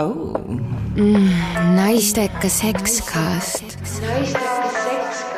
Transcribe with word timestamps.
oh. 0.00 0.40
mm,. 0.96 1.28
naistekas 1.76 2.58
sekskast. 2.58 3.62
naistekas 4.00 4.74
sekskast. 4.84 5.30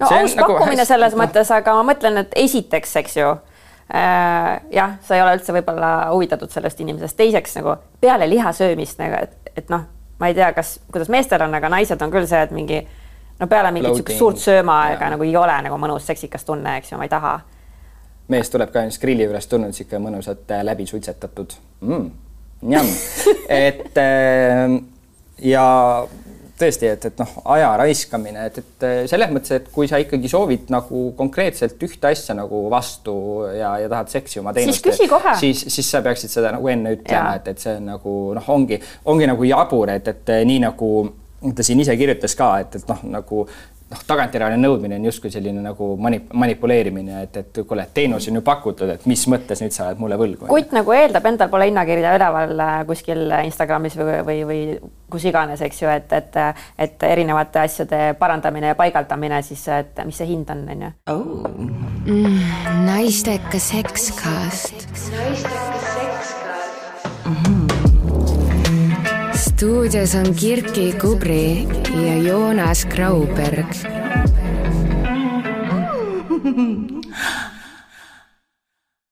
no 0.00 0.08
see 0.08 0.20
aus 0.22 0.36
nagu 0.36 0.52
pakkumine 0.52 0.82
hästi... 0.82 0.88
selles 0.92 1.16
mõttes, 1.18 1.52
aga 1.54 1.76
ma 1.78 1.86
mõtlen, 1.92 2.22
et 2.24 2.34
esiteks, 2.40 2.96
eks 3.02 3.16
ju 3.20 3.28
äh,, 3.30 4.58
jah, 4.74 4.96
sa 5.06 5.16
ei 5.16 5.24
ole 5.24 5.36
üldse 5.38 5.54
võib-olla 5.54 5.92
huvitatud 6.14 6.52
sellest 6.52 6.80
inimesest, 6.80 7.18
teiseks 7.18 7.58
nagu 7.60 7.76
peale 8.00 8.28
liha 8.30 8.52
söömist 8.56 9.02
nagu, 9.02 9.20
et, 9.28 9.54
et 9.56 9.70
noh, 9.72 9.86
ma 10.20 10.30
ei 10.30 10.36
tea, 10.36 10.50
kas, 10.56 10.78
kuidas 10.92 11.12
meestel 11.12 11.46
on, 11.46 11.54
aga 11.56 11.70
naised 11.72 12.02
on 12.02 12.12
küll 12.12 12.28
see, 12.28 12.42
et 12.42 12.52
mingi 12.54 12.82
no 13.40 13.48
peale 13.48 13.72
mingit 13.72 13.92
niisugust 13.92 14.18
suurt 14.18 14.42
söömaaega 14.42 15.14
nagu 15.14 15.24
ei 15.24 15.36
ole 15.36 15.56
nagu 15.64 15.78
mõnus 15.80 16.06
seksikas 16.10 16.44
tunne, 16.48 16.76
eks 16.80 16.92
ju, 16.92 17.00
ma 17.00 17.08
ei 17.08 17.12
taha. 17.12 17.38
Mees 18.30 18.50
tuleb 18.52 18.72
ka 18.74 18.86
siis 18.88 19.00
grilli 19.02 19.26
juurest 19.26 19.50
tulnud, 19.52 19.74
niisugune 19.74 20.02
mõnusalt 20.06 20.50
äh, 20.54 20.64
läbi 20.66 20.86
suitsetatud. 20.88 21.56
Mm,. 21.86 22.10
et 23.66 24.00
äh, 24.00 24.80
ja 25.50 25.66
tõesti, 26.60 26.90
et, 26.92 27.04
et 27.08 27.20
noh, 27.20 27.30
aja 27.54 27.70
raiskamine, 27.80 28.46
et, 28.50 28.58
et 28.60 28.86
selles 29.10 29.32
mõttes, 29.32 29.54
et 29.56 29.68
kui 29.72 29.88
sa 29.88 30.00
ikkagi 30.02 30.28
soovid 30.30 30.68
nagu 30.72 31.06
konkreetselt 31.18 31.80
ühte 31.86 32.10
asja 32.10 32.36
nagu 32.36 32.62
vastu 32.72 33.14
ja, 33.56 33.72
ja 33.80 33.88
tahad 33.92 34.12
seksi 34.12 34.42
oma 34.42 34.52
teenust, 34.56 34.86
siis, 35.40 35.64
siis 35.72 35.90
sa 35.90 36.02
peaksid 36.04 36.32
seda 36.32 36.52
nagu 36.56 36.68
enne 36.72 36.94
ütlema, 36.98 37.38
et, 37.40 37.50
et 37.54 37.64
see 37.64 37.78
on 37.78 37.90
nagu 37.94 38.14
noh, 38.36 38.52
ongi, 38.52 38.80
ongi 39.10 39.28
nagu 39.30 39.48
jabur, 39.48 39.94
et, 39.94 40.12
et 40.12 40.32
nii 40.48 40.62
nagu 40.66 40.92
ta 41.56 41.64
siin 41.64 41.80
ise 41.80 41.96
kirjutas 41.96 42.36
ka, 42.36 42.52
et, 42.64 42.80
et 42.80 42.90
noh, 42.90 43.04
nagu 43.16 43.46
noh, 43.90 44.02
tagantjärele 44.06 44.56
nõudmine 44.60 44.98
on 44.98 45.08
justkui 45.08 45.32
selline 45.32 45.62
nagu 45.64 45.90
manip-, 46.00 46.30
manipuleerimine, 46.36 47.24
et, 47.26 47.36
et 47.42 47.60
kuule, 47.66 47.86
teenus 47.94 48.28
on 48.30 48.38
ju 48.38 48.44
pakutud, 48.46 48.92
et 48.94 49.06
mis 49.10 49.24
mõttes 49.30 49.62
nüüd 49.62 49.74
sa 49.74 49.88
oled 49.88 50.02
mulle 50.02 50.18
võlgu. 50.20 50.46
kutt 50.50 50.74
nagu 50.76 50.94
eeldab, 50.94 51.26
endal 51.30 51.50
pole 51.52 51.68
hinnakirja 51.70 52.14
üleval 52.18 52.54
äh, 52.66 52.76
kuskil 52.88 53.26
Instagramis 53.44 53.98
või, 54.00 54.20
või, 54.26 54.38
või 54.50 54.60
kus 55.10 55.26
iganes, 55.30 55.62
eks 55.66 55.82
ju, 55.82 55.90
et, 55.90 56.12
et, 56.16 56.38
et 56.86 57.08
erinevate 57.10 57.64
asjade 57.64 58.02
parandamine 58.20 58.72
ja 58.72 58.78
paigaldamine 58.78 59.42
siis, 59.46 59.66
et 59.74 60.04
mis 60.06 60.20
see 60.22 60.30
hind 60.30 60.50
on, 60.54 60.64
on 60.70 60.86
ju. 60.86 60.92
Oh. 61.10 61.46
Mm, 62.06 62.38
naistekas 62.86 63.70
sekskast. 63.74 64.86
naistekas 65.18 65.90
sekskast 65.96 67.26
mm. 67.26 67.42
-hmm 67.44 67.60
stuudios 69.60 70.14
on 70.14 70.34
Kirki 70.34 70.92
Kubri 71.00 71.66
ja 71.90 72.16
Joonas 72.16 72.84
Grauberg 72.86 73.66